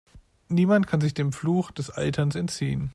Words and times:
Niemand 0.47 0.87
kann 0.87 0.99
sich 0.99 1.13
dem 1.13 1.31
Fluch 1.31 1.69
des 1.69 1.91
Alterns 1.91 2.33
entziehen. 2.33 2.89